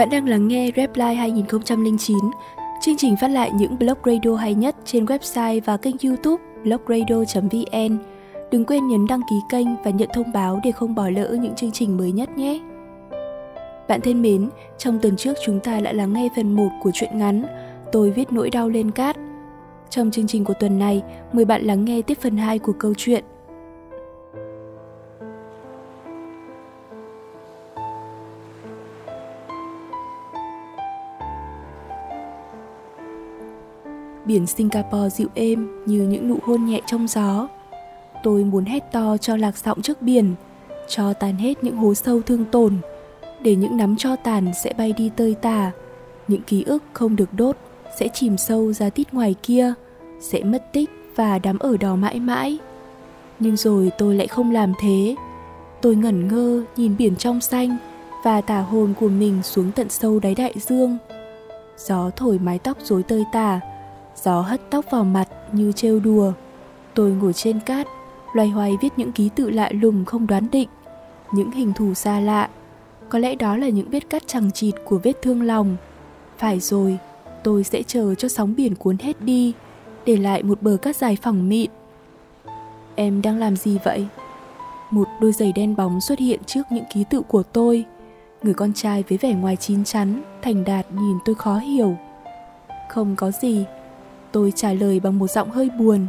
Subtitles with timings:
[0.00, 2.16] Bạn đang lắng nghe Reply 2009,
[2.80, 7.98] chương trình phát lại những blog radio hay nhất trên website và kênh youtube blogradio.vn.
[8.50, 11.54] Đừng quên nhấn đăng ký kênh và nhận thông báo để không bỏ lỡ những
[11.54, 12.60] chương trình mới nhất nhé.
[13.88, 17.18] Bạn thân mến, trong tuần trước chúng ta đã lắng nghe phần 1 của truyện
[17.18, 17.44] ngắn
[17.92, 19.16] Tôi viết nỗi đau lên cát.
[19.90, 22.94] Trong chương trình của tuần này, mời bạn lắng nghe tiếp phần 2 của câu
[22.96, 23.24] chuyện
[34.30, 37.48] Biển Singapore dịu êm như những nụ hôn nhẹ trong gió.
[38.22, 40.34] Tôi muốn hét to cho lạc giọng trước biển,
[40.88, 42.76] cho tan hết những hố sâu thương tổn,
[43.40, 45.70] để những nắm cho tàn sẽ bay đi tơi tả,
[46.28, 47.56] những ký ức không được đốt
[47.98, 49.74] sẽ chìm sâu ra tít ngoài kia,
[50.20, 52.58] sẽ mất tích và đắm ở đó mãi mãi.
[53.38, 55.14] Nhưng rồi tôi lại không làm thế.
[55.82, 57.76] Tôi ngẩn ngơ nhìn biển trong xanh
[58.24, 60.98] và tả hồn của mình xuống tận sâu đáy đại dương.
[61.78, 63.60] Gió thổi mái tóc rối tơi tả,
[64.22, 66.32] Gió hất tóc vào mặt như trêu đùa.
[66.94, 67.86] Tôi ngồi trên cát,
[68.34, 70.68] loay hoay viết những ký tự lạ lùng không đoán định,
[71.32, 72.48] những hình thù xa lạ.
[73.08, 75.76] Có lẽ đó là những vết cắt chẳng chịt của vết thương lòng.
[76.38, 76.98] Phải rồi,
[77.42, 79.52] tôi sẽ chờ cho sóng biển cuốn hết đi,
[80.06, 81.70] để lại một bờ cát dài phẳng mịn.
[82.94, 84.06] Em đang làm gì vậy?
[84.90, 87.84] Một đôi giày đen bóng xuất hiện trước những ký tự của tôi.
[88.42, 91.96] Người con trai với vẻ ngoài chín chắn, thành đạt nhìn tôi khó hiểu.
[92.88, 93.64] Không có gì,
[94.32, 96.06] Tôi trả lời bằng một giọng hơi buồn.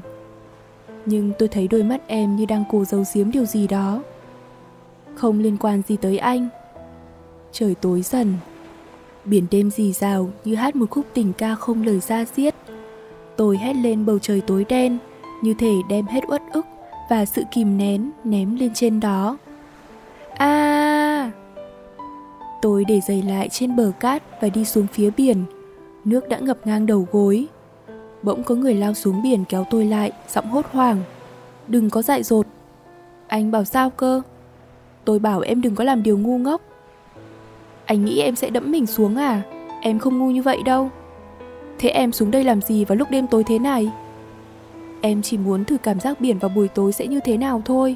[1.05, 4.01] Nhưng tôi thấy đôi mắt em như đang cố giấu giếm điều gì đó.
[5.15, 6.47] Không liên quan gì tới anh.
[7.51, 8.33] Trời tối dần.
[9.25, 12.55] Biển đêm rì rào như hát một khúc tình ca không lời ra diết.
[13.35, 14.97] Tôi hét lên bầu trời tối đen,
[15.41, 16.65] Như thể đem hết uất ức
[17.09, 19.37] và sự kìm nén ném lên trên đó.
[20.33, 20.45] A!
[20.45, 21.31] À!
[22.61, 25.43] Tôi để giày lại trên bờ cát và đi xuống phía biển.
[26.05, 27.47] Nước đã ngập ngang đầu gối.
[28.23, 30.97] Bỗng có người lao xuống biển kéo tôi lại, giọng hốt hoảng.
[31.67, 32.45] Đừng có dại dột.
[33.27, 34.21] Anh bảo sao cơ?
[35.05, 36.61] Tôi bảo em đừng có làm điều ngu ngốc.
[37.85, 39.41] Anh nghĩ em sẽ đẫm mình xuống à?
[39.81, 40.89] Em không ngu như vậy đâu.
[41.79, 43.91] Thế em xuống đây làm gì vào lúc đêm tối thế này?
[45.01, 47.95] Em chỉ muốn thử cảm giác biển vào buổi tối sẽ như thế nào thôi.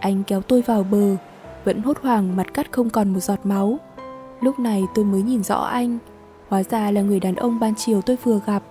[0.00, 1.16] Anh kéo tôi vào bờ,
[1.64, 3.78] vẫn hốt hoảng mặt cắt không còn một giọt máu.
[4.40, 5.98] Lúc này tôi mới nhìn rõ anh,
[6.48, 8.62] hóa ra là người đàn ông ban chiều tôi vừa gặp.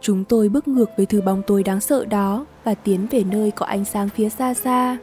[0.00, 3.50] Chúng tôi bước ngược với thứ bóng tối đáng sợ đó và tiến về nơi
[3.50, 4.98] có ánh sáng phía xa xa.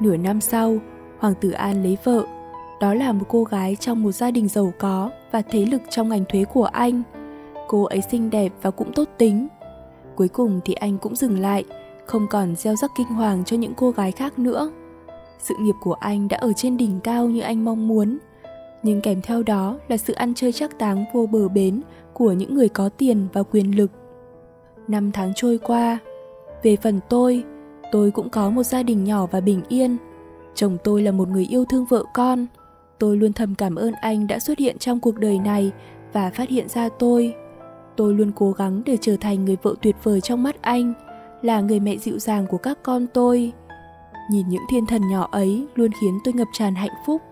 [0.00, 0.78] Nửa năm sau,
[1.18, 2.26] Hoàng tử An lấy vợ.
[2.80, 6.08] Đó là một cô gái trong một gia đình giàu có và thế lực trong
[6.08, 7.02] ngành thuế của anh.
[7.68, 9.48] Cô ấy xinh đẹp và cũng tốt tính.
[10.16, 11.64] Cuối cùng thì anh cũng dừng lại,
[12.06, 14.70] không còn gieo rắc kinh hoàng cho những cô gái khác nữa.
[15.38, 18.18] Sự nghiệp của anh đã ở trên đỉnh cao như anh mong muốn
[18.82, 22.54] nhưng kèm theo đó là sự ăn chơi chắc táng vô bờ bến của những
[22.54, 23.90] người có tiền và quyền lực.
[24.88, 25.98] Năm tháng trôi qua,
[26.62, 27.44] về phần tôi,
[27.92, 29.96] tôi cũng có một gia đình nhỏ và bình yên.
[30.54, 32.46] Chồng tôi là một người yêu thương vợ con.
[32.98, 35.72] Tôi luôn thầm cảm ơn anh đã xuất hiện trong cuộc đời này
[36.12, 37.34] và phát hiện ra tôi.
[37.96, 40.92] Tôi luôn cố gắng để trở thành người vợ tuyệt vời trong mắt anh,
[41.42, 43.52] là người mẹ dịu dàng của các con tôi.
[44.30, 47.22] Nhìn những thiên thần nhỏ ấy luôn khiến tôi ngập tràn hạnh phúc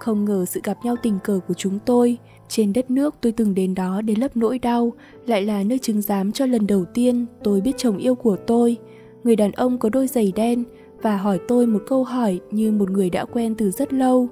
[0.00, 2.18] không ngờ sự gặp nhau tình cờ của chúng tôi.
[2.48, 4.92] Trên đất nước tôi từng đến đó để lấp nỗi đau,
[5.26, 8.76] lại là nơi chứng giám cho lần đầu tiên tôi biết chồng yêu của tôi.
[9.24, 10.64] Người đàn ông có đôi giày đen
[11.02, 14.28] và hỏi tôi một câu hỏi như một người đã quen từ rất lâu.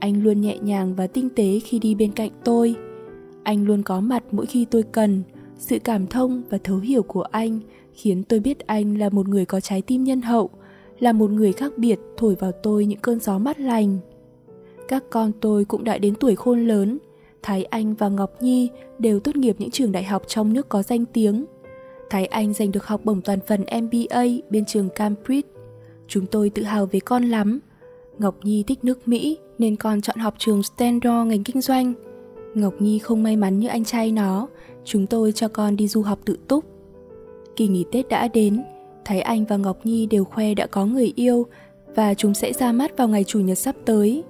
[0.00, 2.74] Anh luôn nhẹ nhàng và tinh tế khi đi bên cạnh tôi.
[3.42, 5.22] Anh luôn có mặt mỗi khi tôi cần.
[5.58, 7.60] Sự cảm thông và thấu hiểu của anh
[7.92, 10.50] khiến tôi biết anh là một người có trái tim nhân hậu,
[10.98, 13.98] là một người khác biệt thổi vào tôi những cơn gió mát lành
[14.88, 16.98] các con tôi cũng đã đến tuổi khôn lớn.
[17.42, 20.82] Thái Anh và Ngọc Nhi đều tốt nghiệp những trường đại học trong nước có
[20.82, 21.44] danh tiếng.
[22.10, 25.48] Thái Anh giành được học bổng toàn phần MBA bên trường Cambridge.
[26.08, 27.60] Chúng tôi tự hào về con lắm.
[28.18, 31.94] Ngọc Nhi thích nước Mỹ nên con chọn học trường Stanford ngành kinh doanh.
[32.54, 34.48] Ngọc Nhi không may mắn như anh trai nó,
[34.84, 36.64] chúng tôi cho con đi du học tự túc.
[37.56, 38.64] Kỳ nghỉ Tết đã đến,
[39.04, 41.46] Thái Anh và Ngọc Nhi đều khoe đã có người yêu
[41.94, 44.22] và chúng sẽ ra mắt vào ngày Chủ nhật sắp tới.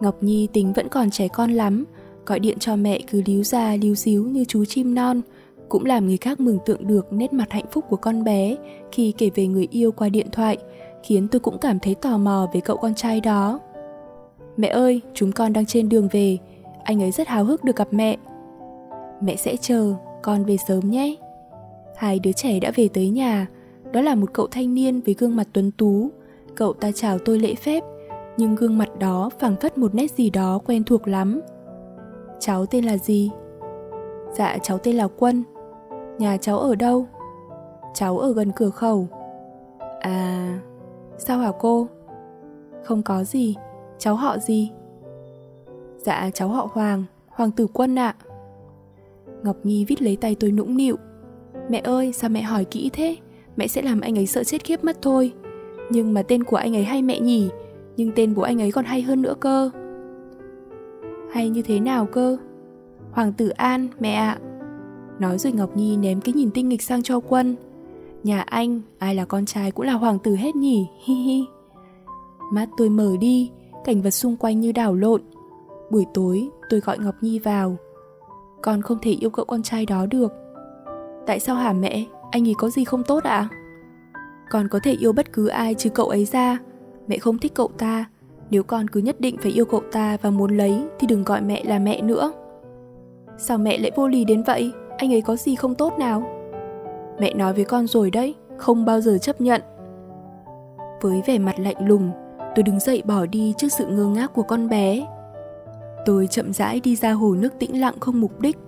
[0.00, 1.84] Ngọc Nhi tính vẫn còn trẻ con lắm,
[2.26, 5.20] gọi điện cho mẹ cứ líu ra líu xíu như chú chim non,
[5.68, 8.56] cũng làm người khác mừng tượng được nét mặt hạnh phúc của con bé
[8.92, 10.58] khi kể về người yêu qua điện thoại,
[11.02, 13.60] khiến tôi cũng cảm thấy tò mò về cậu con trai đó.
[14.56, 16.38] Mẹ ơi, chúng con đang trên đường về,
[16.84, 18.16] anh ấy rất háo hức được gặp mẹ.
[19.20, 21.14] Mẹ sẽ chờ, con về sớm nhé.
[21.96, 23.46] Hai đứa trẻ đã về tới nhà,
[23.92, 26.10] đó là một cậu thanh niên với gương mặt tuấn tú,
[26.58, 27.84] Cậu ta chào tôi lễ phép,
[28.38, 31.40] nhưng gương mặt đó phảng phất một nét gì đó quen thuộc lắm.
[32.40, 33.30] Cháu tên là gì?
[34.32, 35.44] Dạ cháu tên là Quân.
[36.18, 37.06] Nhà cháu ở đâu?
[37.94, 39.08] Cháu ở gần cửa khẩu.
[40.00, 40.58] À,
[41.18, 41.88] sao hả cô?
[42.84, 43.54] Không có gì,
[43.98, 44.70] cháu họ gì?
[45.96, 48.14] Dạ cháu họ Hoàng, Hoàng tử Quân ạ.
[48.18, 48.24] À.
[49.42, 50.96] Ngọc Nhi vít lấy tay tôi nũng nịu.
[51.68, 53.16] Mẹ ơi, sao mẹ hỏi kỹ thế?
[53.56, 55.32] Mẹ sẽ làm anh ấy sợ chết khiếp mất thôi.
[55.90, 57.48] Nhưng mà tên của anh ấy hay mẹ nhỉ?
[57.98, 59.70] Nhưng tên của anh ấy còn hay hơn nữa cơ.
[61.32, 62.36] Hay như thế nào cơ?
[63.12, 64.38] Hoàng tử An, mẹ ạ.
[65.18, 67.56] Nói rồi Ngọc Nhi ném cái nhìn tinh nghịch sang cho quân.
[68.24, 71.44] Nhà anh, ai là con trai cũng là hoàng tử hết nhỉ, hi hi.
[72.52, 73.50] Mắt tôi mở đi,
[73.84, 75.22] cảnh vật xung quanh như đảo lộn.
[75.90, 77.76] Buổi tối, tôi gọi Ngọc Nhi vào.
[78.62, 80.32] Con không thể yêu cậu con trai đó được.
[81.26, 82.04] Tại sao hả mẹ?
[82.30, 83.48] Anh ấy có gì không tốt ạ?
[83.50, 83.50] À?
[84.50, 86.58] Con có thể yêu bất cứ ai trừ cậu ấy ra.
[87.08, 88.04] Mẹ không thích cậu ta.
[88.50, 91.40] Nếu con cứ nhất định phải yêu cậu ta và muốn lấy thì đừng gọi
[91.40, 92.32] mẹ là mẹ nữa.
[93.38, 94.72] Sao mẹ lại vô lý đến vậy?
[94.96, 96.22] Anh ấy có gì không tốt nào?
[97.20, 99.62] Mẹ nói với con rồi đấy, không bao giờ chấp nhận.
[101.00, 102.10] Với vẻ mặt lạnh lùng,
[102.54, 105.06] tôi đứng dậy bỏ đi trước sự ngơ ngác của con bé.
[106.06, 108.58] Tôi chậm rãi đi ra hồ nước tĩnh lặng không mục đích,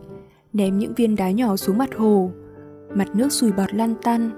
[0.52, 2.30] ném những viên đá nhỏ xuống mặt hồ.
[2.94, 4.30] Mặt nước sùi bọt lăn tăn.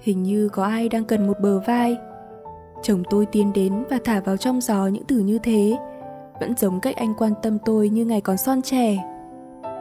[0.00, 1.96] Hình như có ai đang cần một bờ vai.
[2.82, 5.76] Chồng tôi tiến đến và thả vào trong gió những từ như thế,
[6.40, 8.98] vẫn giống cách anh quan tâm tôi như ngày còn son trẻ.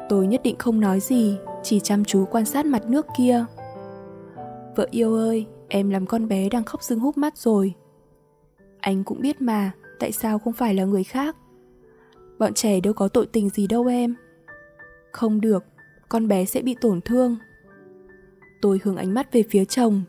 [0.09, 3.45] Tôi nhất định không nói gì, chỉ chăm chú quan sát mặt nước kia.
[4.75, 7.73] Vợ yêu ơi, em làm con bé đang khóc sưng húp mắt rồi.
[8.79, 11.35] Anh cũng biết mà, tại sao không phải là người khác?
[12.39, 14.15] Bọn trẻ đâu có tội tình gì đâu em.
[15.11, 15.63] Không được,
[16.09, 17.37] con bé sẽ bị tổn thương.
[18.61, 20.01] Tôi hướng ánh mắt về phía chồng.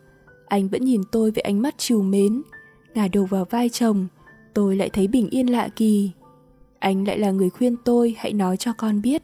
[0.47, 2.43] Anh vẫn nhìn tôi với ánh mắt trìu mến.
[2.95, 4.07] Ngả đầu vào vai chồng,
[4.55, 6.11] tôi lại thấy bình yên lạ kỳ.
[6.79, 9.23] Anh lại là người khuyên tôi hãy nói cho con biết.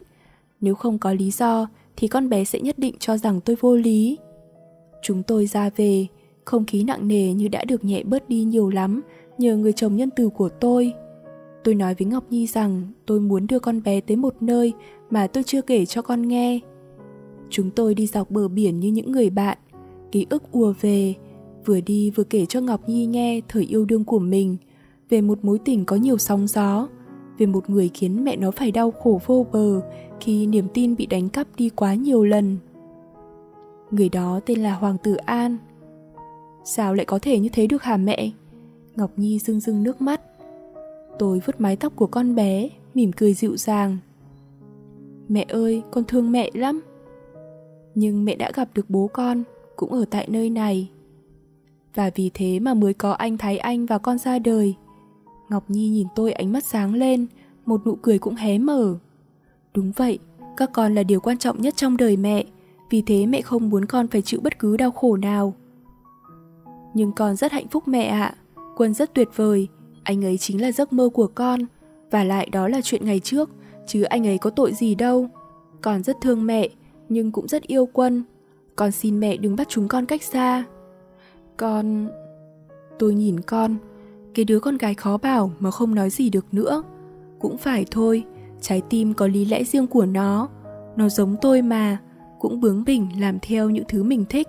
[0.61, 3.77] Nếu không có lý do thì con bé sẽ nhất định cho rằng tôi vô
[3.77, 4.19] lý.
[5.03, 6.07] Chúng tôi ra về,
[6.45, 9.03] không khí nặng nề như đã được nhẹ bớt đi nhiều lắm
[9.39, 10.93] nhờ người chồng nhân từ của tôi.
[11.65, 14.73] Tôi nói với Ngọc Nhi rằng tôi muốn đưa con bé tới một nơi
[15.11, 16.61] mà tôi chưa kể cho con nghe.
[17.51, 19.59] Chúng tôi đi dọc bờ biển như những người bạn,
[20.13, 21.15] ký ức ùa về,
[21.69, 24.57] vừa đi vừa kể cho Ngọc Nhi nghe thời yêu đương của mình,
[25.09, 26.89] về một mối tình có nhiều sóng gió,
[27.39, 29.81] về một người khiến mẹ nó phải đau khổ vô bờ
[30.21, 32.57] khi niềm tin bị đánh cắp đi quá nhiều lần.
[33.91, 35.57] Người đó tên là Hoàng tử An.
[36.65, 38.31] Sao lại có thể như thế được hả mẹ?
[38.97, 40.21] Ngọc Nhi rưng rưng nước mắt.
[41.19, 43.97] Tôi vứt mái tóc của con bé, mỉm cười dịu dàng.
[45.29, 46.81] Mẹ ơi, con thương mẹ lắm.
[47.95, 49.43] Nhưng mẹ đã gặp được bố con,
[49.77, 50.89] cũng ở tại nơi này.
[51.99, 54.75] Và vì thế mà mới có anh Thái Anh và con ra đời.
[55.49, 57.27] Ngọc Nhi nhìn tôi ánh mắt sáng lên,
[57.67, 58.99] một nụ cười cũng hé mở.
[59.75, 60.19] Đúng vậy,
[60.57, 62.45] các con là điều quan trọng nhất trong đời mẹ,
[62.91, 65.55] vì thế mẹ không muốn con phải chịu bất cứ đau khổ nào.
[66.95, 68.37] Nhưng con rất hạnh phúc mẹ ạ, à.
[68.77, 69.69] Quân rất tuyệt vời,
[70.03, 71.61] anh ấy chính là giấc mơ của con,
[72.11, 73.51] và lại đó là chuyện ngày trước,
[73.87, 75.29] chứ anh ấy có tội gì đâu.
[75.83, 76.69] Con rất thương mẹ,
[77.09, 78.23] nhưng cũng rất yêu Quân.
[78.77, 80.65] Con xin mẹ đừng bắt chúng con cách xa.
[81.59, 82.09] Con...
[82.99, 83.77] Tôi nhìn con,
[84.35, 86.83] cái đứa con gái khó bảo mà không nói gì được nữa.
[87.39, 88.25] Cũng phải thôi,
[88.61, 90.49] trái tim có lý lẽ riêng của nó.
[90.97, 91.99] Nó giống tôi mà,
[92.39, 94.49] cũng bướng bỉnh làm theo những thứ mình thích.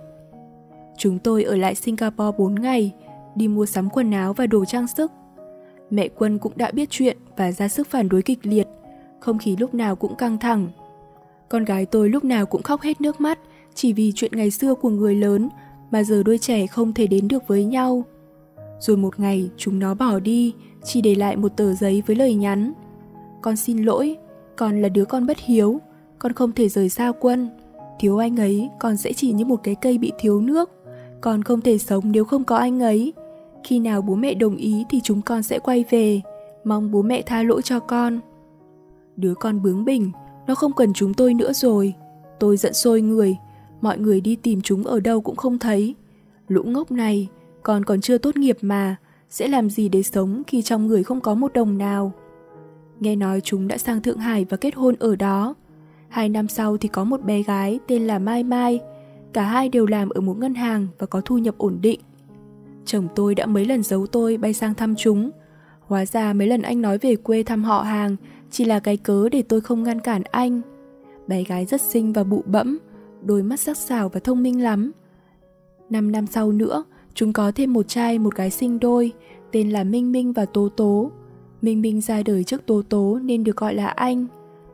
[0.98, 2.94] Chúng tôi ở lại Singapore 4 ngày,
[3.34, 5.12] đi mua sắm quần áo và đồ trang sức.
[5.90, 8.68] Mẹ Quân cũng đã biết chuyện và ra sức phản đối kịch liệt,
[9.20, 10.68] không khí lúc nào cũng căng thẳng.
[11.48, 13.38] Con gái tôi lúc nào cũng khóc hết nước mắt
[13.74, 15.48] chỉ vì chuyện ngày xưa của người lớn
[15.90, 18.04] mà giờ đôi trẻ không thể đến được với nhau.
[18.80, 20.54] Rồi một ngày chúng nó bỏ đi,
[20.84, 22.72] chỉ để lại một tờ giấy với lời nhắn.
[23.42, 24.16] Con xin lỗi,
[24.56, 25.80] con là đứa con bất hiếu,
[26.18, 27.48] con không thể rời xa quân.
[27.98, 30.70] Thiếu anh ấy, con sẽ chỉ như một cái cây bị thiếu nước.
[31.20, 33.12] Con không thể sống nếu không có anh ấy.
[33.64, 36.20] Khi nào bố mẹ đồng ý thì chúng con sẽ quay về.
[36.64, 38.20] Mong bố mẹ tha lỗi cho con.
[39.16, 40.10] Đứa con bướng bỉnh,
[40.46, 41.94] nó không cần chúng tôi nữa rồi.
[42.40, 43.36] Tôi giận sôi người,
[43.80, 45.94] mọi người đi tìm chúng ở đâu cũng không thấy.
[46.48, 47.28] Lũ ngốc này,
[47.62, 48.96] con còn chưa tốt nghiệp mà,
[49.30, 52.12] sẽ làm gì để sống khi trong người không có một đồng nào.
[53.00, 55.54] Nghe nói chúng đã sang Thượng Hải và kết hôn ở đó.
[56.08, 58.80] Hai năm sau thì có một bé gái tên là Mai Mai.
[59.32, 62.00] Cả hai đều làm ở một ngân hàng và có thu nhập ổn định.
[62.84, 65.30] Chồng tôi đã mấy lần giấu tôi bay sang thăm chúng.
[65.80, 68.16] Hóa ra mấy lần anh nói về quê thăm họ hàng
[68.50, 70.60] chỉ là cái cớ để tôi không ngăn cản anh.
[71.26, 72.78] Bé gái rất xinh và bụ bẫm,
[73.22, 74.92] đôi mắt sắc sảo và thông minh lắm.
[75.90, 76.84] Năm năm sau nữa,
[77.14, 79.12] Chúng có thêm một trai một gái sinh đôi,
[79.52, 81.10] tên là Minh Minh và Tố Tố.
[81.62, 84.26] Minh Minh ra đời trước Tố Tố nên được gọi là anh.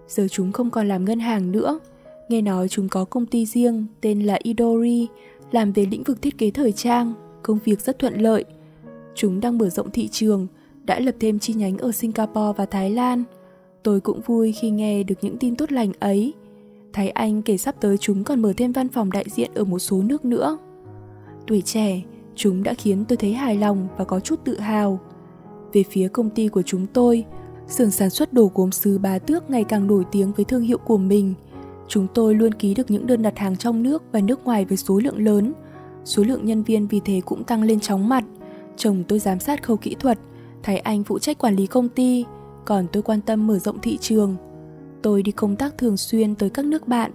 [0.08, 1.78] Giờ chúng không còn làm ngân hàng nữa.
[2.28, 5.08] Nghe nói chúng có công ty riêng tên là Idori,
[5.52, 8.44] làm về lĩnh vực thiết kế thời trang, công việc rất thuận lợi.
[9.14, 10.46] Chúng đang mở rộng thị trường,
[10.84, 13.24] đã lập thêm chi nhánh ở Singapore và Thái Lan.
[13.82, 16.32] Tôi cũng vui khi nghe được những tin tốt lành ấy.
[16.96, 19.78] Thấy anh kể sắp tới chúng còn mở thêm văn phòng đại diện ở một
[19.78, 20.58] số nước nữa.
[21.46, 22.02] Tuổi trẻ,
[22.34, 25.00] chúng đã khiến tôi thấy hài lòng và có chút tự hào.
[25.72, 27.24] Về phía công ty của chúng tôi,
[27.68, 30.78] xưởng sản xuất đồ gốm sứ Bá Tước ngày càng nổi tiếng với thương hiệu
[30.78, 31.34] của mình.
[31.88, 34.76] Chúng tôi luôn ký được những đơn đặt hàng trong nước và nước ngoài với
[34.76, 35.52] số lượng lớn.
[36.04, 38.24] Số lượng nhân viên vì thế cũng tăng lên chóng mặt.
[38.76, 40.18] Chồng tôi giám sát khâu kỹ thuật,
[40.62, 42.24] thấy anh phụ trách quản lý công ty,
[42.64, 44.36] còn tôi quan tâm mở rộng thị trường.
[45.02, 47.10] Tôi đi công tác thường xuyên tới các nước bạn.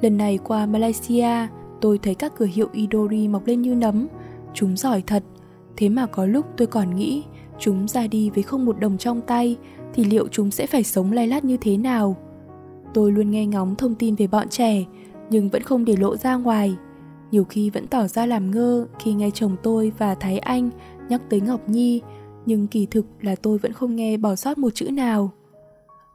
[0.00, 1.46] Lần này qua Malaysia,
[1.80, 4.06] tôi thấy các cửa hiệu Idori mọc lên như nấm.
[4.54, 5.22] Chúng giỏi thật.
[5.76, 7.22] Thế mà có lúc tôi còn nghĩ
[7.58, 9.56] chúng ra đi với không một đồng trong tay
[9.94, 12.16] thì liệu chúng sẽ phải sống lay lát như thế nào?
[12.94, 14.84] Tôi luôn nghe ngóng thông tin về bọn trẻ
[15.30, 16.76] nhưng vẫn không để lộ ra ngoài.
[17.30, 20.70] Nhiều khi vẫn tỏ ra làm ngơ khi nghe chồng tôi và Thái Anh
[21.08, 22.00] nhắc tới Ngọc Nhi
[22.46, 25.30] nhưng kỳ thực là tôi vẫn không nghe bỏ sót một chữ nào.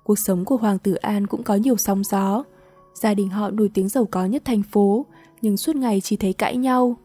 [0.10, 2.44] Cuộc sống của Hoàng tử An cũng có nhiều sóng gió.
[2.94, 5.06] Gia đình họ nổi tiếng giàu có nhất thành phố,
[5.42, 6.98] nhưng suốt ngày chỉ thấy cãi nhau.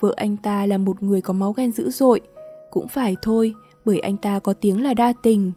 [0.00, 2.20] Vợ anh ta là một người có máu ghen dữ dội.
[2.70, 5.52] Cũng phải thôi, bởi anh ta có tiếng là đa tình.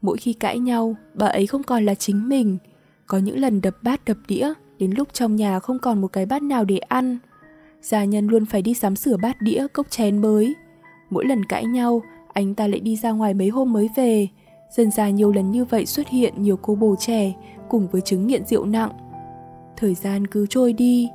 [0.00, 2.58] Mỗi khi cãi nhau, bà ấy không còn là chính mình.
[3.06, 6.26] Có những lần đập bát đập đĩa, đến lúc trong nhà không còn một cái
[6.26, 7.18] bát nào để ăn.
[7.82, 10.54] Gia nhân luôn phải đi sắm sửa bát đĩa, cốc chén mới.
[11.10, 14.28] Mỗi lần cãi nhau, anh ta lại đi ra ngoài mấy hôm mới về.
[14.76, 17.32] Dần ra nhiều lần như vậy xuất hiện nhiều cô bồ trẻ
[17.68, 18.90] cùng với chứng nghiện rượu nặng.
[19.76, 21.08] Thời gian cứ trôi đi,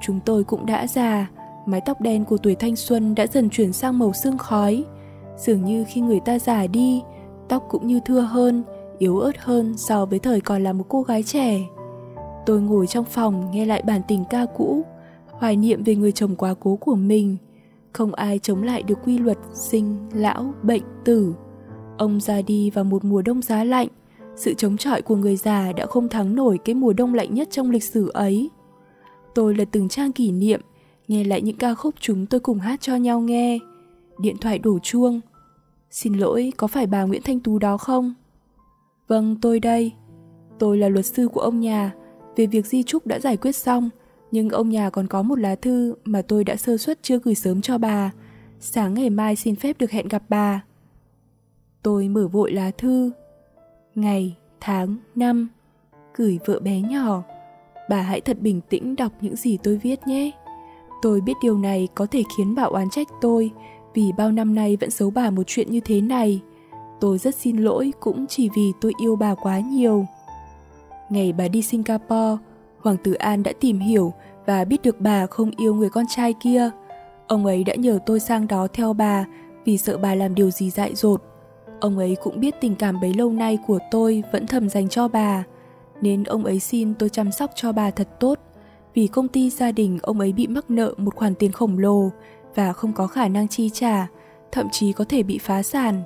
[0.00, 1.30] chúng tôi cũng đã già,
[1.66, 4.84] mái tóc đen của tuổi thanh xuân đã dần chuyển sang màu sương khói.
[5.36, 7.02] Dường như khi người ta già đi,
[7.48, 8.62] tóc cũng như thưa hơn,
[8.98, 11.60] yếu ớt hơn so với thời còn là một cô gái trẻ.
[12.46, 14.82] Tôi ngồi trong phòng nghe lại bản tình ca cũ,
[15.30, 17.36] hoài niệm về người chồng quá cố của mình–
[17.92, 21.34] không ai chống lại được quy luật sinh, lão, bệnh, tử.
[22.00, 23.88] Ông ra đi vào một mùa đông giá lạnh,
[24.36, 27.48] sự chống chọi của người già đã không thắng nổi cái mùa đông lạnh nhất
[27.50, 28.50] trong lịch sử ấy.
[29.34, 30.60] Tôi lật từng trang kỷ niệm,
[31.08, 33.58] nghe lại những ca khúc chúng tôi cùng hát cho nhau nghe.
[34.18, 35.20] Điện thoại đổ chuông.
[35.90, 38.14] Xin lỗi, có phải bà Nguyễn Thanh Tú đó không?
[39.08, 39.92] Vâng, tôi đây.
[40.58, 41.92] Tôi là luật sư của ông nhà,
[42.36, 43.90] về việc di trúc đã giải quyết xong,
[44.30, 47.34] nhưng ông nhà còn có một lá thư mà tôi đã sơ suất chưa gửi
[47.34, 48.12] sớm cho bà.
[48.60, 50.62] Sáng ngày mai xin phép được hẹn gặp bà.
[51.82, 53.10] Tôi mở vội lá thư.
[53.94, 55.48] Ngày, tháng, năm.
[56.16, 57.22] Gửi vợ bé nhỏ.
[57.88, 60.30] Bà hãy thật bình tĩnh đọc những gì tôi viết nhé.
[61.02, 63.50] Tôi biết điều này có thể khiến bà oán trách tôi
[63.94, 66.40] vì bao năm nay vẫn giấu bà một chuyện như thế này.
[67.00, 70.06] Tôi rất xin lỗi cũng chỉ vì tôi yêu bà quá nhiều.
[71.10, 72.42] Ngày bà đi Singapore,
[72.80, 74.12] Hoàng tử An đã tìm hiểu
[74.46, 76.70] và biết được bà không yêu người con trai kia.
[77.26, 79.24] Ông ấy đã nhờ tôi sang đó theo bà
[79.64, 81.29] vì sợ bà làm điều gì dại dột.
[81.80, 85.08] Ông ấy cũng biết tình cảm bấy lâu nay của tôi vẫn thầm dành cho
[85.08, 85.44] bà,
[86.00, 88.38] nên ông ấy xin tôi chăm sóc cho bà thật tốt.
[88.94, 92.10] Vì công ty gia đình ông ấy bị mắc nợ một khoản tiền khổng lồ
[92.54, 94.06] và không có khả năng chi trả,
[94.52, 96.02] thậm chí có thể bị phá sản.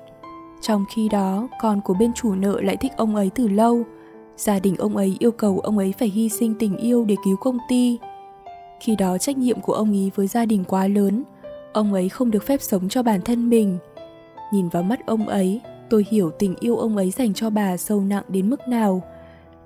[0.61, 3.85] Trong khi đó, con của bên chủ nợ lại thích ông ấy từ lâu,
[4.37, 7.37] Gia đình ông ấy yêu cầu ông ấy phải hy sinh tình yêu để cứu
[7.37, 7.99] công ty.
[8.81, 11.23] Khi đó trách nhiệm của ông ấy với gia đình quá lớn,
[11.73, 13.79] ông ấy không được phép sống cho bản thân mình.
[14.55, 18.01] Nhìn vào mắt ông ấy, tôi hiểu tình yêu ông ấy dành cho bà sâu
[18.01, 19.03] nặng đến mức nào.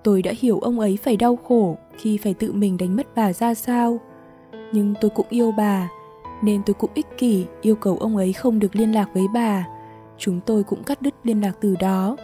[0.02, 3.33] Tôi đã hiểu ông ấy phải đau khổ khi phải tự mình đánh mất bà
[3.33, 4.00] ra sao.
[4.73, 5.88] Nhưng tôi cũng yêu bà,
[6.42, 9.66] nên tôi cũng ích kỷ yêu cầu ông ấy không được liên lạc với bà.
[10.18, 12.16] Chúng tôi cũng cắt đứt liên lạc từ đó.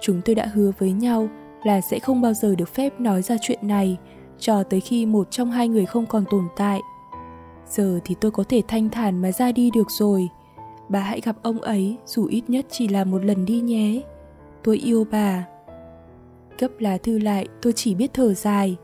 [0.00, 1.28] Chúng tôi đã hứa với nhau
[1.64, 3.96] là sẽ không bao giờ được phép nói ra chuyện này
[4.38, 6.80] cho tới khi một trong hai người không còn tồn tại.
[7.68, 10.28] Giờ thì tôi có thể thanh thản mà ra đi được rồi.
[10.92, 14.00] Bà hãy gặp ông ấy dù ít nhất chỉ là một lần đi nhé.
[14.64, 15.46] Tôi yêu bà.
[16.58, 18.76] Cấp lá thư lại tôi chỉ biết thở dài.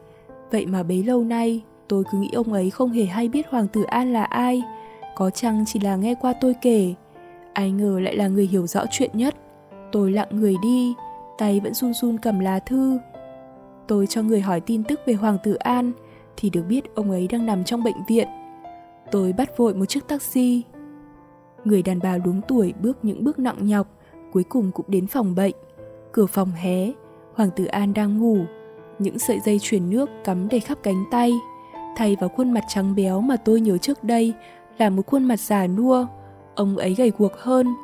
[0.51, 3.69] Vậy mà bấy lâu nay tôi cứ nghĩ ông ấy không hề hay biết Hoàng
[3.69, 4.63] tử An là ai.
[5.17, 6.95] Có chăng chỉ là nghe qua tôi kể.
[7.53, 9.35] Ai ngờ lại là người hiểu rõ chuyện nhất.
[9.93, 10.95] Tôi lặng người đi,
[11.39, 12.99] tay vẫn run run cầm lá thư.
[13.89, 15.93] Tôi cho người hỏi tin tức về Hoàng tử An,
[16.37, 18.29] thì được biết ông ấy đang nằm trong bệnh viện.
[19.11, 20.63] Tôi bắt vội một chiếc taxi.
[21.65, 23.89] Người đàn bà đúng tuổi bước những bước nặng nhọc,
[24.33, 25.55] cuối cùng cũng đến phòng bệnh.
[26.13, 26.93] Cửa phòng hé,
[27.35, 28.39] Hoàng tử An đang ngủ,
[28.99, 31.33] những sợi dây truyền nước cắm đầy khắp cánh tay.
[31.97, 34.35] Thay vào khuôn mặt trắng béo mà tôi nhớ trước đây
[34.79, 36.07] là một khuôn mặt già nua,
[36.55, 37.75] ông ấy gầy guộc hơn,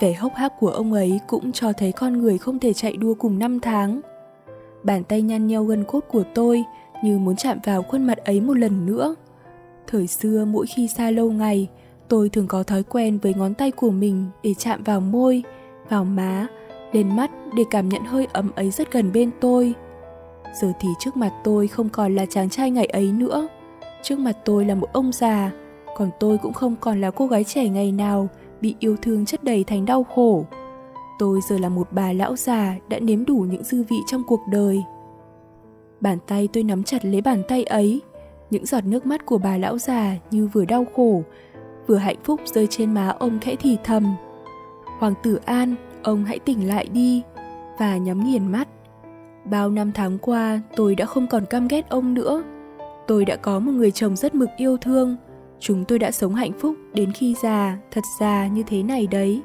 [0.00, 3.14] vẻ hốc hác của ông ấy cũng cho thấy con người không thể chạy đua
[3.14, 4.00] cùng năm tháng.
[4.82, 6.64] Bàn tay nhăn nheo gân cốt của tôi
[7.04, 9.14] như muốn chạm vào khuôn mặt ấy một lần nữa.
[9.86, 11.68] Thời xưa mỗi khi xa lâu ngày,
[12.08, 15.42] tôi thường có thói quen với ngón tay của mình để chạm vào môi,
[15.88, 16.46] vào má,
[16.92, 19.74] lên mắt để cảm nhận hơi ấm ấy rất gần bên tôi.
[20.60, 23.48] Giờ thì trước mặt tôi không còn là chàng trai ngày ấy nữa.
[24.02, 25.50] Trước mặt tôi là một ông già,
[25.96, 28.28] còn tôi cũng không còn là cô gái trẻ ngày nào
[28.60, 30.44] bị yêu thương chất đầy thành đau khổ.
[31.18, 34.40] Tôi giờ là một bà lão già đã nếm đủ những dư vị trong cuộc
[34.50, 34.82] đời.
[36.00, 38.00] Bàn tay tôi nắm chặt lấy bàn tay ấy,
[38.50, 41.22] những giọt nước mắt của bà lão già như vừa đau khổ,
[41.86, 44.14] vừa hạnh phúc rơi trên má ông khẽ thì thầm.
[44.98, 47.22] Hoàng tử An, ông hãy tỉnh lại đi,
[47.78, 48.68] và nhắm nghiền mắt.
[49.44, 52.42] Bao năm tháng qua, tôi đã không còn căm ghét ông nữa.
[53.06, 55.16] Tôi đã có một người chồng rất mực yêu thương,
[55.60, 59.42] chúng tôi đã sống hạnh phúc đến khi già, thật già như thế này đấy.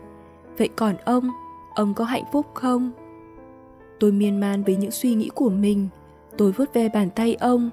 [0.58, 1.30] Vậy còn ông,
[1.76, 2.92] ông có hạnh phúc không?
[4.00, 5.88] Tôi miên man với những suy nghĩ của mình.
[6.38, 7.70] Tôi vuốt ve bàn tay ông.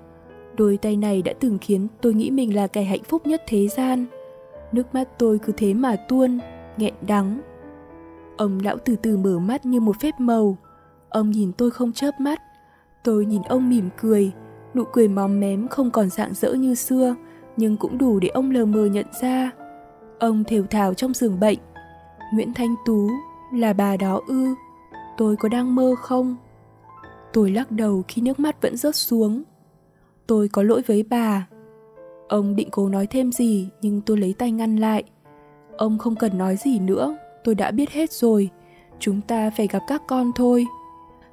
[0.57, 3.69] Đôi tay này đã từng khiến tôi nghĩ mình là kẻ hạnh phúc nhất thế
[3.69, 4.07] gian.
[4.75, 6.39] Nước mắt tôi cứ thế mà tuôn,
[6.77, 7.41] nghẹn đắng.
[8.37, 10.57] Ông lão từ từ mở mắt như một phép màu.
[11.09, 12.41] Ông nhìn tôi không chớp mắt.
[13.05, 14.33] Tôi nhìn ông mỉm cười,
[14.75, 17.15] nụ cười móm mém không còn dạng dỡ như xưa,
[17.57, 19.51] nhưng cũng đủ để ông lờ mờ nhận ra.
[20.19, 21.59] Ông thều thào trong giường bệnh.
[22.33, 23.11] Nguyễn Thanh Tú
[23.53, 24.47] là bà đó ư?
[25.17, 26.37] Tôi có đang mơ không?
[27.33, 29.43] Tôi lắc đầu khi nước mắt vẫn rớt xuống.
[30.27, 31.47] Tôi có lỗi với bà.
[32.29, 35.05] Ông định cố nói thêm gì nhưng tôi lấy tay ngăn lại.
[35.77, 38.51] Ông không cần nói gì nữa, tôi đã biết hết rồi.
[38.99, 40.67] Chúng ta phải gặp các con thôi.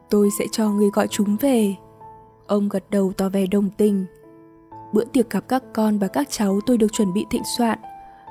[0.09, 1.75] Tôi sẽ cho người gọi chúng về.
[2.47, 4.05] Ông gật đầu tỏ vẻ đồng tình.
[4.93, 7.79] Bữa tiệc gặp các con và các cháu tôi được chuẩn bị thịnh soạn.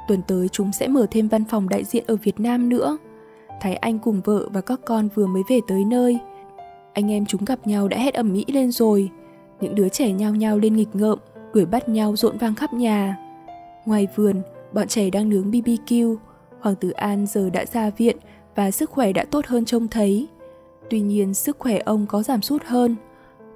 [0.08, 2.98] Tuần tới chúng sẽ mở thêm văn phòng đại diện ở Việt Nam nữa.
[3.60, 6.18] Thái Anh cùng vợ và các con vừa mới về tới nơi.
[6.92, 9.10] Anh em chúng gặp nhau đã hét ầm mỹ lên rồi.
[9.60, 11.18] Những đứa trẻ nhao nhao lên nghịch ngợm,
[11.54, 13.16] đuổi bắt nhau rộn vang khắp nhà.
[13.86, 16.16] Ngoài vườn, bọn trẻ đang nướng BBQ.
[16.60, 18.16] Hoàng tử An giờ đã ra viện
[18.54, 20.28] và sức khỏe đã tốt hơn trông thấy.
[20.90, 22.96] Tuy nhiên, sức khỏe ông có giảm sút hơn.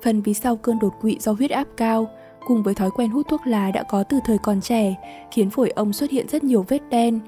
[0.03, 2.09] Phần vì sau cơn đột quỵ do huyết áp cao,
[2.47, 4.95] cùng với thói quen hút thuốc lá đã có từ thời còn trẻ,
[5.33, 7.21] khiến phổi ông xuất hiện rất nhiều vết đen.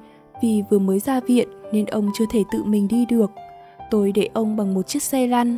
[0.43, 3.31] Vì vừa mới ra viện nên ông chưa thể tự mình đi được.
[3.91, 5.57] Tôi để ông bằng một chiếc xe lăn.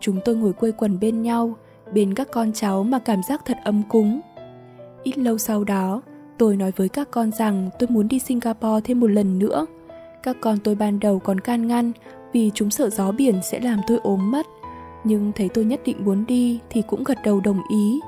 [0.00, 1.56] Chúng tôi ngồi quây quần bên nhau,
[1.92, 4.20] bên các con cháu mà cảm giác thật ấm cúng.
[5.08, 6.02] Ít lâu sau đó,
[6.38, 9.66] tôi nói với các con rằng tôi muốn đi Singapore thêm một lần nữa.
[10.22, 11.92] Các con tôi ban đầu còn can ngăn
[12.32, 14.46] vì chúng sợ gió biển sẽ làm tôi ốm mất.
[15.04, 18.00] Nhưng thấy tôi nhất định muốn đi thì cũng gật đầu đồng ý.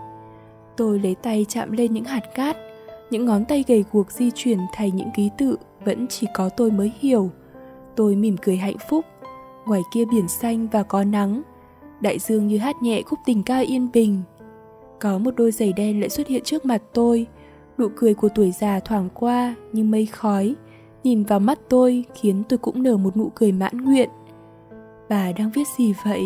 [0.76, 2.56] Tôi lấy tay chạm lên những hạt cát,
[3.10, 6.70] những ngón tay gầy guộc di chuyển thành những ký tự vẫn chỉ có tôi
[6.70, 7.30] mới hiểu.
[7.96, 9.04] Tôi mỉm cười hạnh phúc.
[9.66, 11.42] Ngoài kia biển xanh và có nắng,
[12.00, 14.22] đại dương như hát nhẹ khúc tình ca yên bình.
[15.00, 17.26] Có một đôi giày đen lại xuất hiện trước mặt tôi,
[17.78, 20.54] nụ cười của tuổi già thoảng qua như mây khói,
[21.04, 24.10] nhìn vào mắt tôi khiến tôi cũng nở một nụ cười mãn nguyện.
[25.08, 26.22] Bà đang viết gì vậy?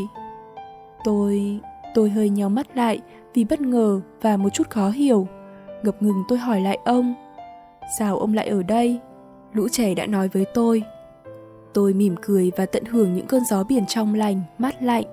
[1.05, 1.61] Tôi...
[1.95, 3.01] tôi hơi nhéo mắt lại
[3.35, 5.29] vì bất ngờ và một chút khó hiểu.
[5.83, 7.15] Ngập ngừng tôi hỏi lại ông.
[7.99, 9.01] Sao ông lại ở đây?
[9.53, 10.83] Lũ trẻ đã nói với tôi.
[11.75, 15.05] Tôi mỉm cười và tận hưởng những cơn gió biển trong lành, mát lạnh.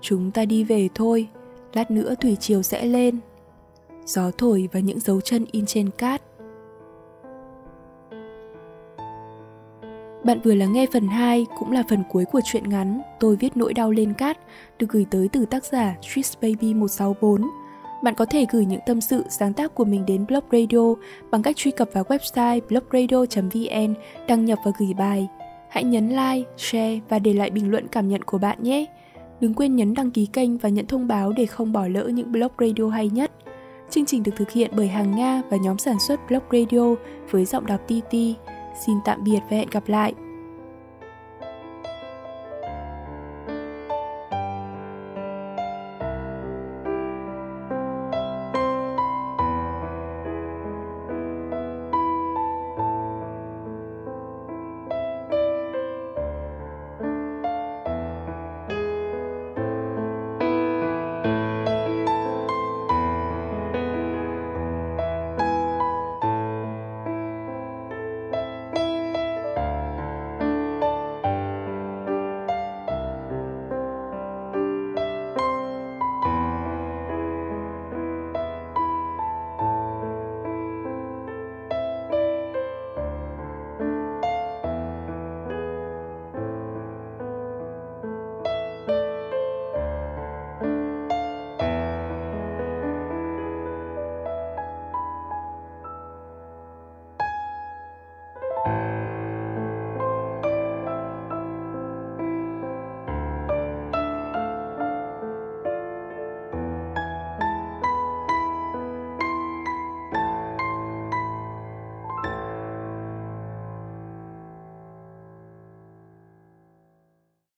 [0.00, 1.28] Chúng ta đi về thôi,
[1.76, 3.18] lát nữa thủy triều sẽ lên.
[4.04, 6.22] Gió thổi và những dấu chân in trên cát.
[10.24, 13.56] Bạn vừa lắng nghe phần 2, cũng là phần cuối của truyện ngắn Tôi viết
[13.56, 14.38] nỗi đau lên cát,
[14.78, 17.42] được gửi tới từ tác giả Trish Baby 164.
[18.02, 20.94] Bạn có thể gửi những tâm sự, sáng tác của mình đến Blog Radio
[21.30, 23.94] bằng cách truy cập vào website blogradio.vn,
[24.28, 25.28] đăng nhập và gửi bài.
[25.70, 28.86] Hãy nhấn like, share và để lại bình luận cảm nhận của bạn nhé.
[29.40, 32.32] Đừng quên nhấn đăng ký kênh và nhận thông báo để không bỏ lỡ những
[32.32, 33.32] blog radio hay nhất.
[33.90, 36.94] Chương trình được thực hiện bởi Hàng Nga và nhóm sản xuất Blog Radio
[37.30, 38.12] với giọng đọc TT.
[38.86, 40.14] Xin tạm biệt và hẹn gặp lại.